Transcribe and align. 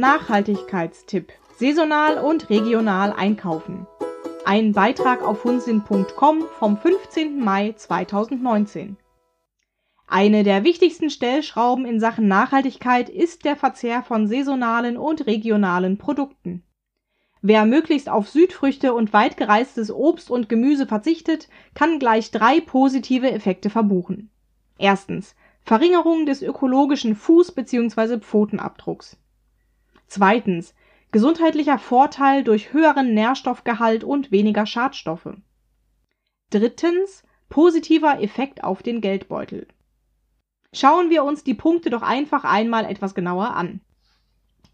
Nachhaltigkeitstipp. 0.00 1.30
Saisonal 1.58 2.16
und 2.16 2.48
regional 2.48 3.12
einkaufen. 3.12 3.86
Ein 4.46 4.72
Beitrag 4.72 5.22
auf 5.22 5.44
hunsin.com 5.44 6.44
vom 6.58 6.78
15. 6.78 7.38
Mai 7.38 7.74
2019. 7.76 8.96
Eine 10.06 10.42
der 10.42 10.64
wichtigsten 10.64 11.10
Stellschrauben 11.10 11.84
in 11.84 12.00
Sachen 12.00 12.28
Nachhaltigkeit 12.28 13.10
ist 13.10 13.44
der 13.44 13.56
Verzehr 13.56 14.02
von 14.02 14.26
saisonalen 14.26 14.96
und 14.96 15.26
regionalen 15.26 15.98
Produkten. 15.98 16.62
Wer 17.42 17.66
möglichst 17.66 18.08
auf 18.08 18.30
Südfrüchte 18.30 18.94
und 18.94 19.12
weit 19.12 19.36
gereistes 19.36 19.92
Obst 19.92 20.30
und 20.30 20.48
Gemüse 20.48 20.86
verzichtet, 20.86 21.50
kann 21.74 21.98
gleich 21.98 22.30
drei 22.30 22.62
positive 22.62 23.30
Effekte 23.30 23.68
verbuchen. 23.68 24.30
Erstens 24.78 25.36
Verringerung 25.62 26.24
des 26.24 26.40
ökologischen 26.40 27.14
Fuß 27.14 27.52
bzw. 27.52 28.18
Pfotenabdrucks. 28.20 29.19
Zweitens 30.10 30.74
gesundheitlicher 31.12 31.78
Vorteil 31.78 32.44
durch 32.44 32.72
höheren 32.72 33.14
Nährstoffgehalt 33.14 34.04
und 34.04 34.30
weniger 34.30 34.66
Schadstoffe. 34.66 35.36
Drittens 36.50 37.22
positiver 37.48 38.20
Effekt 38.20 38.62
auf 38.62 38.82
den 38.82 39.00
Geldbeutel. 39.00 39.68
Schauen 40.74 41.10
wir 41.10 41.24
uns 41.24 41.44
die 41.44 41.54
Punkte 41.54 41.90
doch 41.90 42.02
einfach 42.02 42.44
einmal 42.44 42.84
etwas 42.84 43.14
genauer 43.14 43.54
an. 43.54 43.80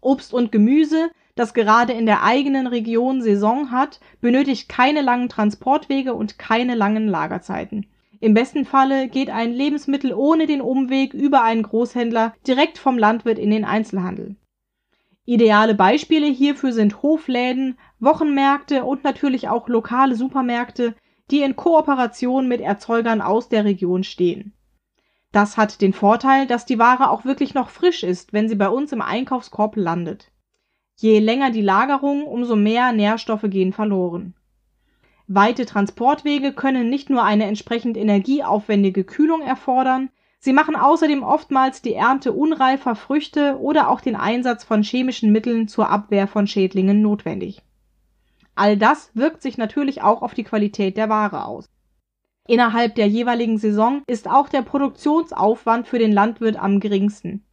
Obst 0.01 0.33
und 0.33 0.51
Gemüse 0.51 1.11
das 1.35 1.53
gerade 1.53 1.93
in 1.93 2.07
der 2.07 2.23
eigenen 2.23 2.65
Region 2.65 3.21
Saison 3.21 3.69
hat, 3.69 3.99
benötigt 4.21 4.67
keine 4.67 5.01
langen 5.01 5.29
Transportwege 5.29 6.15
und 6.15 6.39
keine 6.39 6.73
langen 6.73 7.07
Lagerzeiten. 7.07 7.85
Im 8.19 8.33
besten 8.33 8.65
Falle 8.65 9.07
geht 9.07 9.29
ein 9.29 9.53
Lebensmittel 9.53 10.15
ohne 10.15 10.47
den 10.47 10.61
Umweg 10.61 11.13
über 11.13 11.43
einen 11.43 11.61
Großhändler 11.61 12.33
direkt 12.47 12.79
vom 12.79 12.97
Landwirt 12.97 13.37
in 13.37 13.51
den 13.51 13.65
Einzelhandel. 13.65 14.35
Ideale 15.29 15.75
Beispiele 15.75 16.27
hierfür 16.27 16.71
sind 16.71 17.03
Hofläden, 17.03 17.77
Wochenmärkte 17.99 18.85
und 18.85 19.03
natürlich 19.03 19.49
auch 19.49 19.67
lokale 19.67 20.15
Supermärkte, 20.15 20.95
die 21.29 21.41
in 21.41 21.57
Kooperation 21.57 22.47
mit 22.47 22.61
Erzeugern 22.61 23.19
aus 23.21 23.49
der 23.49 23.65
Region 23.65 24.05
stehen. 24.05 24.53
Das 25.33 25.57
hat 25.57 25.81
den 25.81 25.91
Vorteil, 25.91 26.47
dass 26.47 26.65
die 26.65 26.79
Ware 26.79 27.09
auch 27.09 27.25
wirklich 27.25 27.53
noch 27.53 27.71
frisch 27.71 28.03
ist, 28.03 28.31
wenn 28.31 28.47
sie 28.47 28.55
bei 28.55 28.69
uns 28.69 28.93
im 28.93 29.01
Einkaufskorb 29.01 29.75
landet. 29.75 30.31
Je 30.95 31.19
länger 31.19 31.51
die 31.51 31.61
Lagerung, 31.61 32.23
umso 32.23 32.55
mehr 32.55 32.93
Nährstoffe 32.93 33.49
gehen 33.49 33.73
verloren. 33.73 34.33
Weite 35.27 35.65
Transportwege 35.65 36.53
können 36.53 36.89
nicht 36.89 37.09
nur 37.09 37.25
eine 37.25 37.43
entsprechend 37.47 37.97
energieaufwendige 37.97 39.03
Kühlung 39.03 39.41
erfordern, 39.41 40.09
sie 40.39 40.53
machen 40.53 40.75
außerdem 40.75 41.23
oftmals 41.23 41.81
die 41.81 41.93
Ernte 41.93 42.33
unreifer 42.33 42.95
Früchte 42.95 43.57
oder 43.59 43.89
auch 43.89 44.01
den 44.01 44.15
Einsatz 44.15 44.63
von 44.63 44.83
chemischen 44.83 45.31
Mitteln 45.31 45.67
zur 45.67 45.89
Abwehr 45.89 46.27
von 46.27 46.47
Schädlingen 46.47 47.01
notwendig. 47.01 47.61
All 48.55 48.77
das 48.77 49.11
wirkt 49.13 49.41
sich 49.41 49.57
natürlich 49.57 50.01
auch 50.01 50.21
auf 50.21 50.33
die 50.33 50.43
Qualität 50.43 50.97
der 50.97 51.09
Ware 51.09 51.45
aus. 51.45 51.69
Innerhalb 52.47 52.95
der 52.95 53.07
jeweiligen 53.07 53.57
Saison 53.57 54.03
ist 54.07 54.29
auch 54.29 54.49
der 54.49 54.61
Produktionsaufwand 54.61 55.87
für 55.87 55.99
den 55.99 56.13
Landwirt 56.13 56.57
am 56.57 56.79
geringsten 56.79 57.43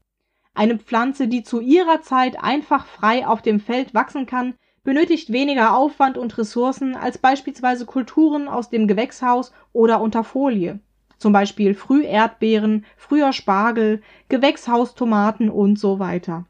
eine 0.54 0.78
Pflanze, 0.78 1.28
die 1.28 1.42
zu 1.42 1.60
ihrer 1.60 2.00
Zeit 2.00 2.40
einfach 2.40 2.86
frei 2.86 3.26
auf 3.26 3.42
dem 3.42 3.60
Feld 3.60 3.92
wachsen 3.92 4.26
kann, 4.26 4.54
benötigt 4.84 5.32
weniger 5.32 5.76
Aufwand 5.76 6.16
und 6.16 6.38
Ressourcen 6.38 6.94
als 6.94 7.18
beispielsweise 7.18 7.86
Kulturen 7.86 8.48
aus 8.48 8.70
dem 8.70 8.86
Gewächshaus 8.86 9.52
oder 9.72 10.00
unter 10.00 10.22
Folie, 10.22 10.80
zum 11.18 11.32
Beispiel 11.32 11.74
Früherdbeeren, 11.74 12.84
früher 12.96 13.32
Spargel, 13.32 14.02
Gewächshaustomaten 14.28 15.50
und 15.50 15.78
so 15.78 15.98
weiter. 15.98 16.46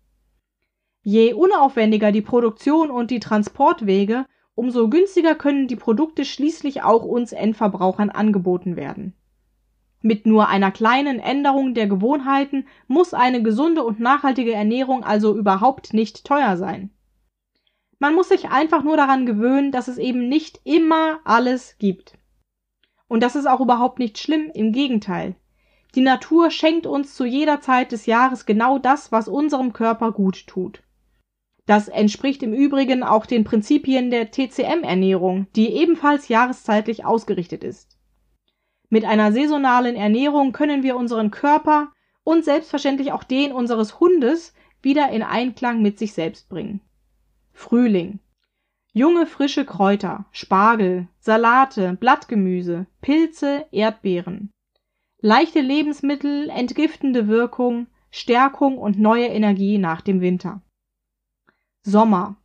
Je 1.02 1.34
unaufwendiger 1.34 2.12
die 2.12 2.22
Produktion 2.22 2.90
und 2.90 3.10
die 3.10 3.20
Transportwege, 3.20 4.26
umso 4.54 4.88
günstiger 4.88 5.34
können 5.34 5.68
die 5.68 5.76
Produkte 5.76 6.24
schließlich 6.24 6.82
auch 6.82 7.04
uns 7.04 7.32
Endverbrauchern 7.32 8.10
angeboten 8.10 8.76
werden 8.76 9.14
mit 10.04 10.26
nur 10.26 10.48
einer 10.48 10.70
kleinen 10.70 11.18
Änderung 11.18 11.72
der 11.72 11.86
Gewohnheiten 11.86 12.66
muss 12.86 13.14
eine 13.14 13.42
gesunde 13.42 13.82
und 13.82 14.00
nachhaltige 14.00 14.52
Ernährung 14.52 15.02
also 15.02 15.34
überhaupt 15.34 15.94
nicht 15.94 16.26
teuer 16.26 16.58
sein. 16.58 16.90
Man 17.98 18.14
muss 18.14 18.28
sich 18.28 18.50
einfach 18.50 18.84
nur 18.84 18.98
daran 18.98 19.24
gewöhnen, 19.24 19.72
dass 19.72 19.88
es 19.88 19.96
eben 19.96 20.28
nicht 20.28 20.60
immer 20.64 21.20
alles 21.24 21.78
gibt. 21.78 22.18
Und 23.14 23.20
das 23.20 23.36
ist 23.36 23.46
auch 23.46 23.60
überhaupt 23.60 24.00
nicht 24.00 24.18
schlimm, 24.18 24.50
im 24.54 24.72
Gegenteil. 24.72 25.36
Die 25.94 26.00
Natur 26.00 26.50
schenkt 26.50 26.84
uns 26.84 27.14
zu 27.14 27.24
jeder 27.24 27.60
Zeit 27.60 27.92
des 27.92 28.06
Jahres 28.06 28.44
genau 28.44 28.80
das, 28.80 29.12
was 29.12 29.28
unserem 29.28 29.72
Körper 29.72 30.10
gut 30.10 30.48
tut. 30.48 30.82
Das 31.64 31.86
entspricht 31.86 32.42
im 32.42 32.52
Übrigen 32.52 33.04
auch 33.04 33.24
den 33.24 33.44
Prinzipien 33.44 34.10
der 34.10 34.32
TCM-Ernährung, 34.32 35.46
die 35.54 35.68
ebenfalls 35.74 36.26
jahreszeitlich 36.26 37.04
ausgerichtet 37.04 37.62
ist. 37.62 37.96
Mit 38.88 39.04
einer 39.04 39.30
saisonalen 39.30 39.94
Ernährung 39.94 40.50
können 40.50 40.82
wir 40.82 40.96
unseren 40.96 41.30
Körper 41.30 41.92
und 42.24 42.44
selbstverständlich 42.44 43.12
auch 43.12 43.22
den 43.22 43.52
unseres 43.52 44.00
Hundes 44.00 44.54
wieder 44.82 45.10
in 45.10 45.22
Einklang 45.22 45.82
mit 45.82 46.00
sich 46.00 46.14
selbst 46.14 46.48
bringen. 46.48 46.80
Frühling. 47.52 48.18
Junge 48.96 49.26
frische 49.26 49.64
Kräuter, 49.64 50.24
Spargel, 50.30 51.08
Salate, 51.18 51.94
Blattgemüse, 51.98 52.86
Pilze, 53.00 53.66
Erdbeeren. 53.72 54.52
Leichte 55.20 55.60
Lebensmittel, 55.60 56.48
entgiftende 56.48 57.26
Wirkung, 57.26 57.88
Stärkung 58.12 58.78
und 58.78 59.00
neue 59.00 59.26
Energie 59.26 59.78
nach 59.78 60.00
dem 60.00 60.20
Winter. 60.20 60.62
Sommer. 61.82 62.36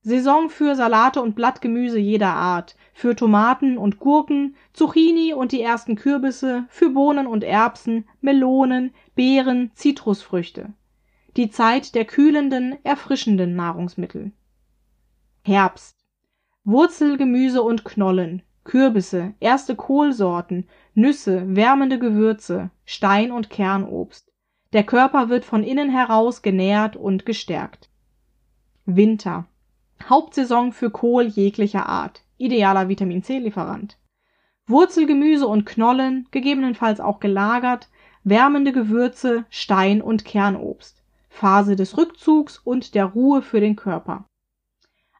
Saison 0.00 0.48
für 0.48 0.74
Salate 0.76 1.20
und 1.20 1.34
Blattgemüse 1.34 1.98
jeder 1.98 2.32
Art, 2.32 2.76
für 2.94 3.14
Tomaten 3.14 3.76
und 3.76 3.98
Gurken, 3.98 4.56
Zucchini 4.72 5.34
und 5.34 5.52
die 5.52 5.60
ersten 5.60 5.94
Kürbisse, 5.94 6.64
für 6.70 6.88
Bohnen 6.88 7.26
und 7.26 7.44
Erbsen, 7.44 8.08
Melonen, 8.22 8.94
Beeren, 9.14 9.72
Zitrusfrüchte. 9.74 10.72
Die 11.36 11.50
Zeit 11.50 11.94
der 11.94 12.06
kühlenden, 12.06 12.82
erfrischenden 12.82 13.54
Nahrungsmittel. 13.56 14.32
Herbst. 15.44 15.97
Wurzelgemüse 16.68 17.62
und 17.62 17.86
Knollen, 17.86 18.42
Kürbisse, 18.64 19.32
erste 19.40 19.74
Kohlsorten, 19.74 20.66
Nüsse, 20.92 21.56
wärmende 21.56 21.98
Gewürze, 21.98 22.68
Stein- 22.84 23.32
und 23.32 23.48
Kernobst. 23.48 24.30
Der 24.74 24.84
Körper 24.84 25.30
wird 25.30 25.46
von 25.46 25.64
innen 25.64 25.88
heraus 25.88 26.42
genährt 26.42 26.94
und 26.94 27.24
gestärkt. 27.24 27.88
Winter. 28.84 29.46
Hauptsaison 30.10 30.72
für 30.72 30.90
Kohl 30.90 31.24
jeglicher 31.24 31.86
Art, 31.86 32.22
idealer 32.36 32.90
Vitamin-C-Lieferant. 32.90 33.96
Wurzelgemüse 34.66 35.48
und 35.48 35.64
Knollen, 35.64 36.28
gegebenenfalls 36.32 37.00
auch 37.00 37.18
gelagert, 37.18 37.88
wärmende 38.24 38.72
Gewürze, 38.72 39.46
Stein- 39.48 40.02
und 40.02 40.26
Kernobst. 40.26 41.02
Phase 41.30 41.76
des 41.76 41.96
Rückzugs 41.96 42.58
und 42.58 42.94
der 42.94 43.06
Ruhe 43.06 43.40
für 43.40 43.60
den 43.60 43.74
Körper. 43.74 44.26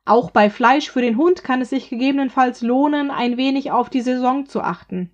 Auch 0.08 0.30
bei 0.30 0.48
Fleisch 0.48 0.90
für 0.90 1.02
den 1.02 1.18
Hund 1.18 1.44
kann 1.44 1.60
es 1.60 1.68
sich 1.68 1.90
gegebenenfalls 1.90 2.62
lohnen, 2.62 3.10
ein 3.10 3.36
wenig 3.36 3.72
auf 3.72 3.90
die 3.90 4.00
Saison 4.00 4.46
zu 4.46 4.62
achten. 4.62 5.10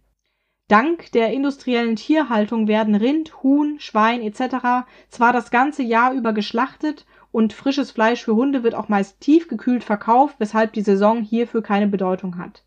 Dank 0.69 1.11
der 1.11 1.33
industriellen 1.33 1.97
Tierhaltung 1.97 2.69
werden 2.69 2.95
Rind, 2.95 3.43
Huhn, 3.43 3.81
Schwein 3.81 4.23
etc. 4.23 4.87
zwar 5.09 5.33
das 5.33 5.51
ganze 5.51 5.83
Jahr 5.83 6.13
über 6.13 6.33
geschlachtet 6.33 7.07
und 7.33 7.53
frisches 7.53 7.91
Fleisch 7.91 8.23
für 8.23 8.37
Hunde 8.37 8.63
wird 8.63 8.77
auch 8.77 8.89
meist 8.89 9.19
tiefgekühlt 9.19 9.83
verkauft, 9.83 10.37
weshalb 10.39 10.73
die 10.75 10.83
Saison 10.83 11.23
hierfür 11.23 11.61
keine 11.61 11.89
Bedeutung 11.89 12.39
hat. 12.39 12.65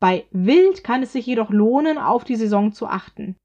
Bei 0.00 0.24
Wild 0.30 0.82
kann 0.82 1.02
es 1.02 1.12
sich 1.12 1.26
jedoch 1.26 1.50
lohnen, 1.50 1.98
auf 1.98 2.24
die 2.24 2.36
Saison 2.36 2.72
zu 2.72 2.86
achten. 2.86 3.36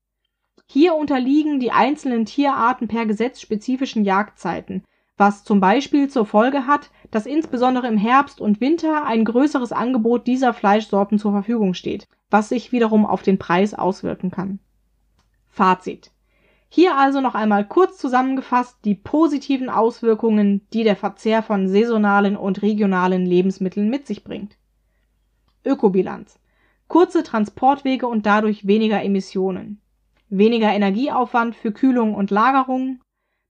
Hier 0.65 0.95
unterliegen 0.95 1.59
die 1.59 1.71
einzelnen 1.71 2.23
Tierarten 2.23 2.87
per 2.87 3.05
Gesetz 3.05 3.41
spezifischen 3.41 4.05
Jagdzeiten, 4.05 4.85
was 5.17 5.43
zum 5.43 5.59
Beispiel 5.59 6.09
zur 6.09 6.25
Folge 6.25 6.67
hat, 6.67 6.91
dass 7.11 7.25
insbesondere 7.25 7.87
im 7.87 7.97
Herbst 7.97 8.39
und 8.39 8.61
Winter 8.61 9.05
ein 9.05 9.25
größeres 9.25 9.71
Angebot 9.71 10.27
dieser 10.27 10.53
Fleischsorten 10.53 11.19
zur 11.19 11.31
Verfügung 11.31 11.73
steht, 11.73 12.07
was 12.29 12.49
sich 12.49 12.71
wiederum 12.71 13.05
auf 13.05 13.23
den 13.23 13.39
Preis 13.39 13.73
auswirken 13.73 14.31
kann. 14.31 14.59
Fazit 15.47 16.11
hier 16.69 16.97
also 16.97 17.21
noch 17.21 17.35
einmal 17.35 17.65
kurz 17.65 17.97
zusammengefasst 17.97 18.77
die 18.83 18.95
positiven 18.95 19.69
Auswirkungen, 19.69 20.67
die 20.73 20.83
der 20.83 20.95
Verzehr 20.95 21.41
von 21.41 21.67
saisonalen 21.67 22.35
und 22.35 22.61
regionalen 22.61 23.25
Lebensmitteln 23.25 23.89
mit 23.89 24.05
sich 24.05 24.23
bringt. 24.23 24.57
Ökobilanz. 25.65 26.39
Kurze 26.87 27.23
Transportwege 27.23 28.07
und 28.07 28.25
dadurch 28.25 28.67
weniger 28.67 29.01
Emissionen. 29.01 29.81
Weniger 30.29 30.71
Energieaufwand 30.71 31.55
für 31.55 31.71
Kühlung 31.71 32.13
und 32.13 32.31
Lagerung. 32.31 32.99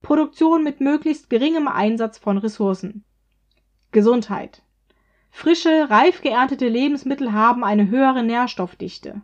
Produktion 0.01 0.63
mit 0.63 0.79
möglichst 0.79 1.29
geringem 1.29 1.67
Einsatz 1.67 2.17
von 2.17 2.37
Ressourcen. 2.37 3.03
Gesundheit. 3.91 4.61
Frische, 5.29 5.89
reif 5.89 6.21
geerntete 6.21 6.67
Lebensmittel 6.67 7.33
haben 7.33 7.63
eine 7.63 7.89
höhere 7.89 8.23
Nährstoffdichte. 8.23 9.21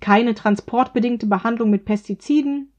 Keine 0.00 0.34
transportbedingte 0.34 1.26
Behandlung 1.26 1.70
mit 1.70 1.84
Pestiziden, 1.84 2.72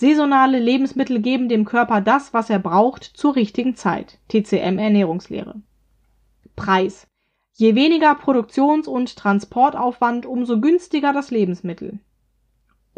Saisonale 0.00 0.60
Lebensmittel 0.60 1.20
geben 1.20 1.48
dem 1.48 1.64
Körper 1.64 2.00
das, 2.00 2.32
was 2.32 2.50
er 2.50 2.60
braucht, 2.60 3.02
zur 3.02 3.34
richtigen 3.34 3.74
Zeit. 3.74 4.20
TCM 4.28 4.78
Ernährungslehre. 4.78 5.60
Preis. 6.54 7.08
Je 7.54 7.74
weniger 7.74 8.14
Produktions- 8.14 8.86
und 8.86 9.16
Transportaufwand, 9.16 10.24
umso 10.24 10.60
günstiger 10.60 11.12
das 11.12 11.32
Lebensmittel. 11.32 11.98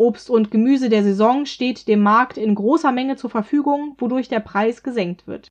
Obst 0.01 0.31
und 0.31 0.51
Gemüse 0.51 0.89
der 0.89 1.03
Saison 1.03 1.45
steht 1.45 1.87
dem 1.87 2.01
Markt 2.01 2.39
in 2.39 2.55
großer 2.55 2.91
Menge 2.91 3.17
zur 3.17 3.29
Verfügung, 3.29 3.97
wodurch 3.99 4.29
der 4.29 4.41
Preis 4.41 4.83
gesenkt 4.83 5.27
wird. 5.27 5.49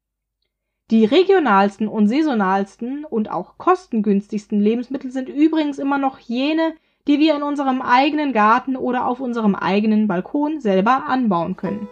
Die 0.89 1.05
regionalsten 1.05 1.87
und 1.87 2.07
saisonalsten 2.07 3.05
und 3.05 3.29
auch 3.29 3.59
kostengünstigsten 3.59 4.59
Lebensmittel 4.59 5.11
sind 5.11 5.29
übrigens 5.29 5.77
immer 5.77 5.99
noch 5.99 6.17
jene, 6.17 6.73
die 7.07 7.19
wir 7.19 7.35
in 7.35 7.43
unserem 7.43 7.83
eigenen 7.83 8.33
Garten 8.33 8.75
oder 8.75 9.05
auf 9.05 9.19
unserem 9.19 9.53
eigenen 9.53 10.07
Balkon 10.07 10.59
selber 10.59 11.05
anbauen 11.05 11.55
können 11.55 11.87